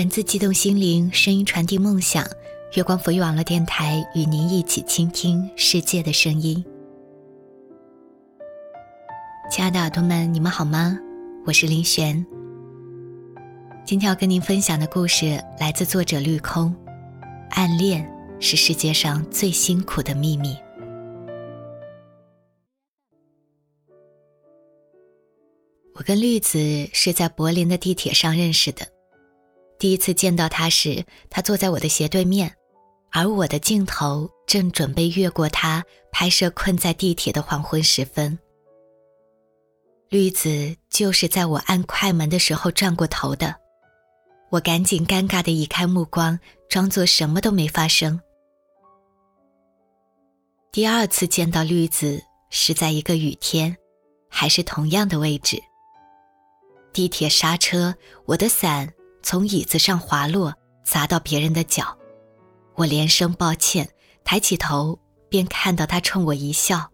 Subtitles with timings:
[0.00, 2.26] 文字激动心灵，声音传递梦想。
[2.74, 6.64] 月光浮语网络电台与您一起倾听世界的声音。
[9.50, 10.98] 亲爱的耳朵们，你们好吗？
[11.44, 12.24] 我是林璇。
[13.84, 16.74] 今天要跟您分享的故事来自作者绿空。
[17.50, 18.10] 暗恋
[18.40, 20.56] 是世界上最辛苦的秘密。
[25.92, 28.86] 我跟绿子是在柏林的地铁上认识的。
[29.80, 32.54] 第一次见到他时，他坐在我的斜对面，
[33.10, 38.38] 而我的镜头正准备越过他拍摄困在地铁的黄昏时分。
[40.10, 43.56] 绿子就是在我按快门的时候转过头的，
[44.50, 46.38] 我赶紧尴尬的移开目光，
[46.68, 48.20] 装作什么都没发生。
[50.70, 53.74] 第二次见到绿子是在一个雨天，
[54.28, 55.58] 还是同样的位置。
[56.92, 57.94] 地铁刹车，
[58.26, 58.92] 我的伞。
[59.22, 60.54] 从椅子上滑落，
[60.84, 61.96] 砸到别人的脚，
[62.74, 63.88] 我连声抱歉，
[64.24, 66.90] 抬起头便看到他冲我一笑。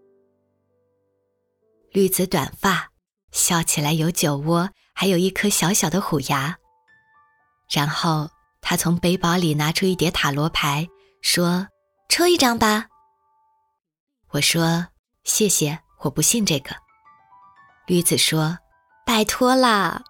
[1.91, 2.89] 绿子短发，
[3.31, 6.55] 笑起来有酒窝，还有一颗小小的虎牙。
[7.71, 8.29] 然后
[8.61, 10.87] 他从背包里拿出一叠塔罗牌，
[11.21, 11.67] 说
[12.09, 12.87] ：“抽一张吧。”
[14.31, 14.87] 我说
[15.23, 16.75] ：“谢谢，我不信这个。”
[17.87, 18.59] 绿子说
[19.05, 20.03] ：“拜托啦。”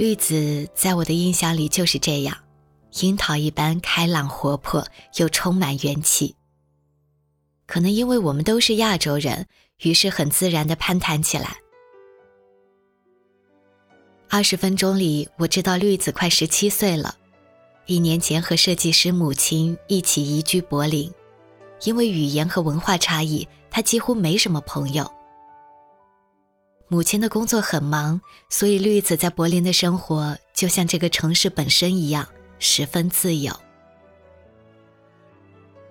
[0.00, 2.34] 绿子在我的印象里就是这样，
[3.02, 4.82] 樱桃一般开朗活泼
[5.18, 6.34] 又充满元气。
[7.66, 9.46] 可能因为我们都是亚洲人，
[9.82, 11.54] 于是很自然的攀谈起来。
[14.30, 17.14] 二十分钟里，我知道绿子快十七岁了，
[17.84, 21.12] 一年前和设计师母亲一起移居柏林，
[21.82, 25.12] 因为语言和文化差异，他几乎没什么朋友。
[26.92, 32.26] 母亲的工作很忙，所以绿子在柏林的生活就像这个城市本身一样，
[32.58, 33.54] 十分自由。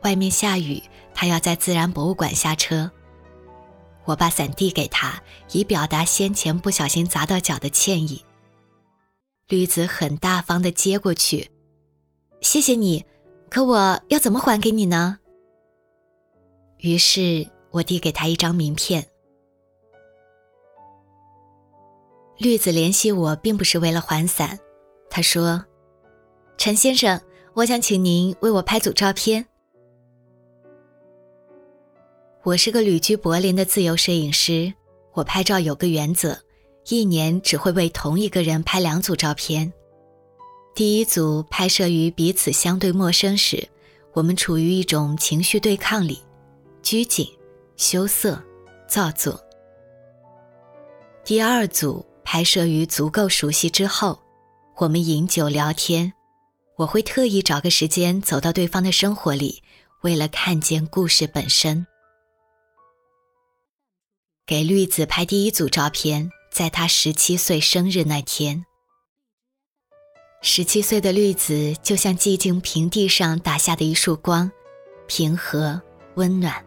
[0.04, 0.84] 外面下雨，
[1.14, 2.92] 他要在自然博物馆下车。
[4.04, 5.24] 我把伞递给他，
[5.54, 8.22] 以表达先前不小心砸到脚的歉意。
[9.48, 11.50] 绿子很大方的接过去，
[12.42, 13.06] 谢谢你，
[13.50, 15.18] 可我要怎么还给你呢？
[16.80, 19.08] 于是我递给他一张名片。
[22.40, 24.58] 绿子联系我并不是为了还伞，
[25.10, 25.62] 他说
[26.58, 27.20] ：“陈先生，
[27.54, 29.46] 我想请您为我拍组照片。
[32.44, 34.74] 我是个旅居柏林的自由摄影师，
[35.12, 36.40] 我拍照有个原则，
[36.88, 39.70] 一年只会为同一个人拍两组照片。
[40.74, 43.68] 第一组拍摄于彼此相对陌生时，
[44.14, 46.22] 我们处于一种情绪对抗里，
[46.82, 47.28] 拘谨、
[47.76, 48.42] 羞涩、
[48.88, 49.38] 造作。
[51.26, 52.02] 第二组。”
[52.32, 54.20] 拍摄于足够熟悉之后，
[54.76, 56.14] 我们饮酒聊天。
[56.78, 59.64] 我会特意找个时间走到对方的生活里，
[60.04, 61.88] 为了看见故事本身。
[64.46, 68.64] 给绿子拍第一组照片，在她十七岁生日那天。
[70.44, 74.52] 十七岁的绿子就像寂静平地上打下的一束光，
[75.08, 75.82] 平和
[76.14, 76.64] 温暖。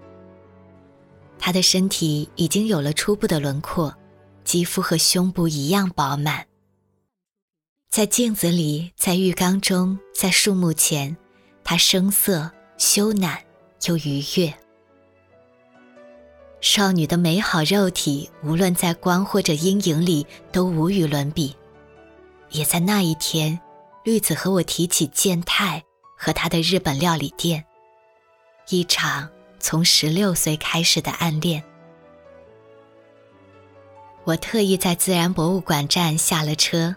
[1.39, 3.95] 她的身体已经有了初步的轮廓。
[4.45, 6.47] 肌肤和胸部一样饱满。
[7.91, 11.17] 在镜子里，在浴缸中，在树木前，
[11.63, 13.39] 她声色羞赧
[13.87, 14.55] 又愉悦。
[16.61, 21.55] 少女的美好肉体，无论在光或者阴影里，都无与伦比。
[22.51, 23.61] 也在那一天，
[24.05, 25.83] 绿子和我提起健太
[26.17, 27.65] 和他的日本料理店，
[28.69, 29.29] 一场
[29.59, 31.63] 从十六岁开始的暗恋。
[34.25, 36.95] 我特意在自然博物馆站下了车，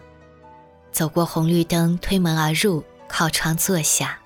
[0.92, 4.18] 走过红绿灯，推门而入，靠窗坐下。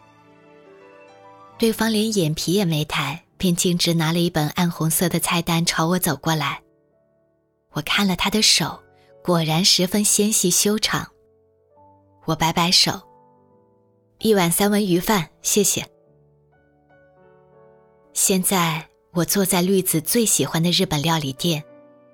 [1.59, 6.61] 对方连眼皮也没抬，便径直拿了一本暗红色的菜单朝我走过来。
[7.73, 8.79] 我看了他的手，
[9.23, 11.07] 果然十分纤细修长。
[12.27, 13.01] 我摆摆手，
[14.19, 15.87] 一碗三文鱼饭，谢谢。
[18.13, 21.65] 现在我坐在绿子最喜欢的日本料理店。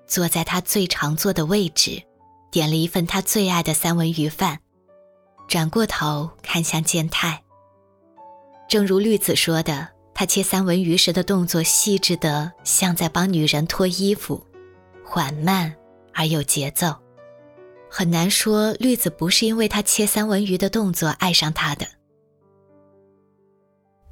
[0.07, 2.03] 坐在他最常坐的位置，
[2.51, 4.59] 点了一份他最爱的三文鱼饭，
[5.49, 7.43] 转过头看向健太。
[8.69, 14.45] 正如绿子说的，他切三文鱼时的动作细致得像在帮女人脱衣服，
[15.05, 15.75] 缓慢
[16.15, 16.95] 而有节奏。
[17.89, 21.87] 很难说绿子不是因为他切三文鱼的动作爱上他的。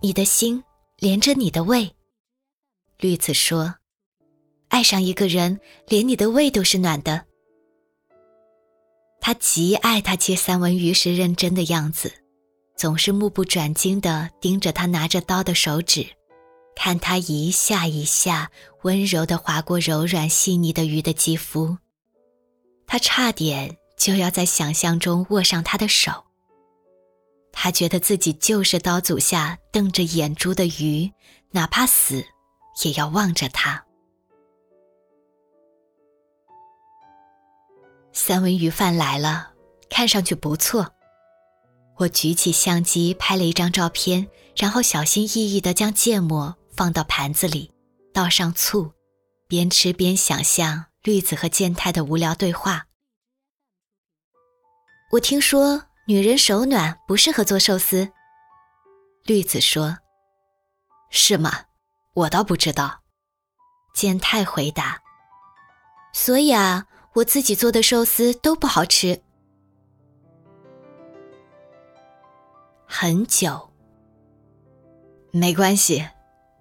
[0.01, 0.63] 你的心
[0.99, 1.95] 连着你的胃，
[2.99, 3.75] 绿子说。
[4.75, 7.27] 爱上一个人，连你的胃都是暖的。
[9.21, 12.13] 他极爱他切三文鱼时认真的样子，
[12.77, 16.05] 总是目不转睛地盯着他拿着刀的手指，
[16.75, 18.51] 看他一下一下
[18.83, 21.79] 温柔地划过柔软细腻的鱼的肌肤。
[22.85, 26.11] 他差点就要在想象中握上他的手。
[27.53, 31.09] 他觉得自己就是刀俎下瞪着眼珠的鱼，
[31.53, 32.25] 哪怕死，
[32.83, 33.81] 也要望着他。
[38.17, 39.53] 三文鱼饭来了，
[39.91, 40.95] 看上去不错。
[41.97, 47.73] 我举起相机拍了一张照片，然后小心翼翼地将芥末放到盘子里，
[48.13, 48.93] 倒上醋，
[49.49, 52.87] 边吃边想象绿子和健太的无聊对话。
[55.11, 58.13] 我听说女人手暖不适合做寿司。
[59.25, 59.99] 绿子说
[61.11, 61.65] ：“是吗？
[62.15, 63.03] 我倒不知道。”
[63.93, 65.03] 健太回答
[66.15, 69.21] ：“所以啊。”我自己做的寿司都不好吃。
[72.87, 73.71] 很久，
[75.31, 76.09] 没关系，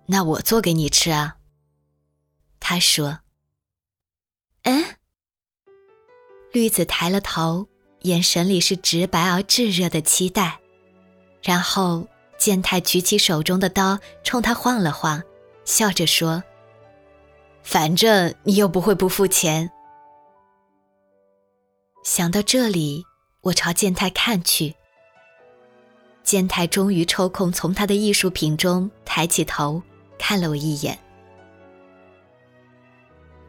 [0.06, 1.38] 那我做给你吃啊。
[2.60, 3.20] 他说
[4.64, 4.84] ：“嗯。”
[6.54, 7.68] 绿子抬了头，
[8.02, 10.60] 眼神里是直白而炙热的期待。
[11.42, 12.08] 然后
[12.38, 15.22] 健太举起手中的刀，冲他晃了晃，
[15.66, 16.44] 笑着说
[17.64, 19.72] ：“反正你又不会不付钱。”
[22.04, 23.06] 想到这里，
[23.40, 24.76] 我朝健太看去。
[26.22, 29.82] 健太终于抽空从他的艺术品中抬起头，
[30.20, 30.98] 看了我一眼。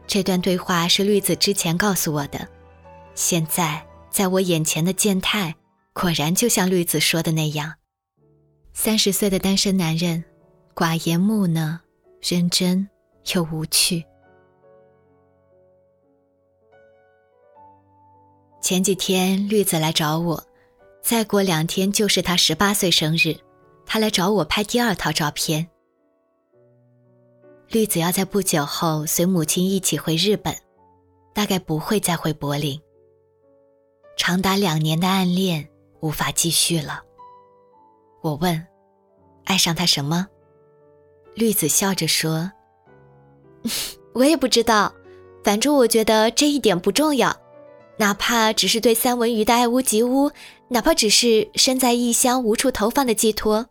[0.07, 2.47] 这段对话是绿子之前告诉我的，
[3.13, 5.53] 现在在我眼前的健太，
[5.93, 7.73] 果然就像绿子说的那样，
[8.73, 10.23] 三十岁的单身男人，
[10.73, 11.79] 寡言木讷，
[12.21, 12.87] 认真
[13.33, 14.05] 又无趣。
[18.65, 20.43] 前几天绿子来找我，
[20.99, 23.37] 再过两天就是他十八岁生日，
[23.85, 25.69] 他来找我拍第二套照片。
[27.69, 30.51] 绿子要在不久后随母亲一起回日本，
[31.31, 32.81] 大概不会再回柏林。
[34.17, 35.69] 长达两年的暗恋
[35.99, 37.03] 无法继续了。
[38.23, 38.65] 我问
[39.45, 40.27] ：“爱上他什么？”
[41.37, 42.51] 绿子笑着说
[44.15, 44.91] ：“我也不知道，
[45.43, 47.31] 反正我觉得这一点不重要。”
[47.97, 50.31] 哪怕只是对三文鱼的爱屋及乌，
[50.69, 53.67] 哪怕只是身在异乡无处投放的寄托，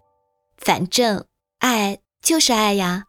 [0.57, 1.27] 反正
[1.59, 3.05] 爱就是爱呀。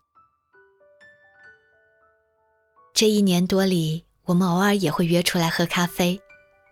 [2.94, 6.20] 这一年多里，我们偶尔也会约出来喝咖啡，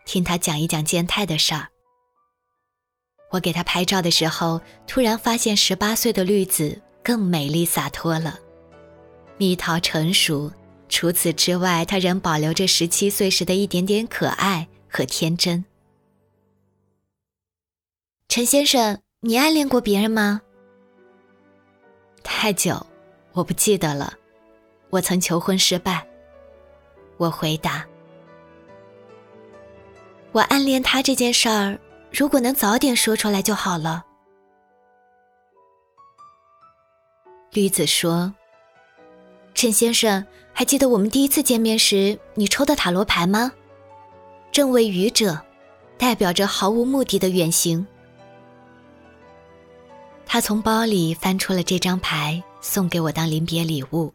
[0.06, 1.68] 听他讲一讲健太的事儿。
[3.31, 8.39] 我给他拍照的时候，突然发现十八岁的绿子更美丽洒脱了，
[9.38, 10.51] 蜜桃成熟。
[10.94, 15.66] 除此之外，他仍保留着十七岁时的一点点可爱和天真。
[18.30, 20.40] 陈先生，你暗恋过别人吗？
[22.24, 22.86] 太久，
[23.31, 24.13] 我不记得了。
[24.92, 26.07] 我曾求婚失败。
[27.18, 27.84] 我回答
[30.31, 31.80] ：“我暗恋他这件事儿，
[32.12, 34.06] 如果能早点说出来就好了。”
[37.51, 38.31] 绿子说
[39.56, 43.51] ：“陈先生。”还记得我们第一次见面时，你抽的塔罗牌吗？
[44.51, 45.38] 正位愚者，
[45.98, 47.86] 代表着毫无目的的远行。
[50.25, 54.13] 他从包里翻出了这张牌，送给我当临别礼物。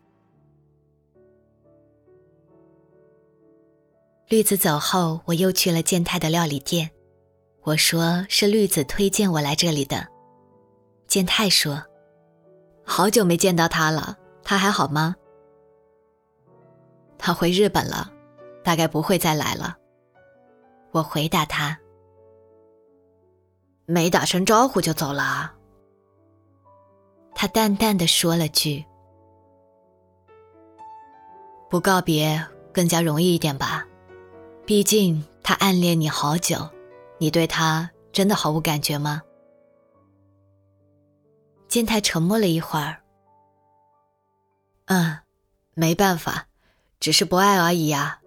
[4.29, 6.89] 绿子走后，我又去了健太的料理店，
[7.63, 10.07] 我说是绿子推荐我来这里的。
[11.07, 11.83] 健太说
[12.85, 15.17] ：“好久没见到他了，他还好吗？”
[17.19, 18.11] 他回日本了，
[18.63, 19.77] 大概不会再来了。
[20.93, 21.79] 我回答他
[23.85, 25.55] ：“没打声招呼就走了啊。”
[27.35, 28.83] 他淡淡的说了句
[31.69, 33.87] ：“不告别更加容易一点吧，
[34.65, 36.57] 毕竟他暗恋你好久，
[37.19, 39.23] 你对他真的毫无感觉吗？”
[41.69, 42.97] 健太沉默了一会儿
[44.87, 45.19] ，“嗯，
[45.75, 46.47] 没办法。”
[47.01, 48.21] 只是不爱而已啊！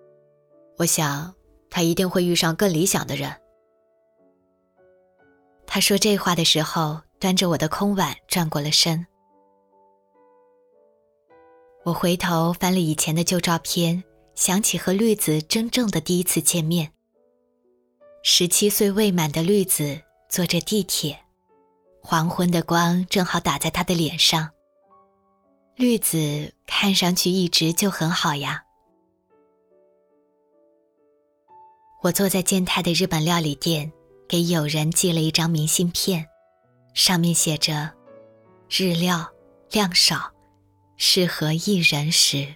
[0.77, 1.33] 我想
[1.69, 3.33] 他一定会遇上更理想的人。
[5.67, 9.05] 他说这话的时候，端着我的空碗转过了身。
[11.83, 14.03] 我回头翻了以前的旧照片，
[14.35, 16.91] 想起和绿子真正的第一次见面。
[18.23, 19.99] 十七岁未满的绿子
[20.29, 21.19] 坐着地铁，
[22.01, 24.49] 黄昏的光正好打在他的脸上。
[25.75, 28.63] 绿子看上去一直就很好呀。
[32.03, 33.91] 我坐在健太的日本料理店，
[34.27, 36.25] 给友人寄了一张明信片，
[36.93, 37.91] 上面写着
[38.69, 39.27] ：“日料
[39.71, 40.31] 量少，
[40.97, 42.47] 适合一人食。”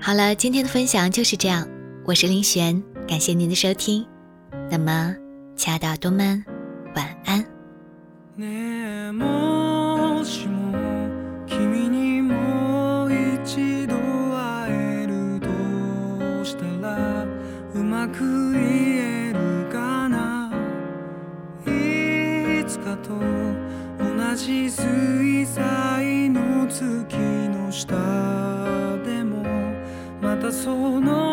[0.00, 1.68] 好了，今天的分享就是这样。
[2.04, 4.06] 我是林璇，感谢您的收听。
[4.70, 5.16] 那么，
[5.56, 6.44] 亲爱的耳朵们，
[6.96, 7.44] 晚安。
[8.38, 10.72] ねえもしも
[11.46, 13.96] 君にもう一度
[14.34, 15.46] 会えると
[16.42, 17.26] したら
[17.74, 18.62] うまく言
[19.28, 20.50] えるかな？
[21.66, 23.10] いつかと
[23.98, 27.14] 同じ水彩の月
[27.50, 27.94] の下
[29.04, 29.44] でも
[30.22, 31.25] またその